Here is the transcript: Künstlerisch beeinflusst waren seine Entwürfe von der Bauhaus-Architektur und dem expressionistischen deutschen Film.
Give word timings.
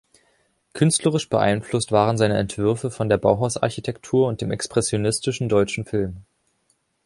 Künstlerisch 0.73 1.29
beeinflusst 1.29 1.91
waren 1.91 2.17
seine 2.17 2.35
Entwürfe 2.39 2.89
von 2.89 3.07
der 3.07 3.19
Bauhaus-Architektur 3.19 4.27
und 4.27 4.41
dem 4.41 4.49
expressionistischen 4.49 5.47
deutschen 5.47 5.85
Film. 5.85 6.23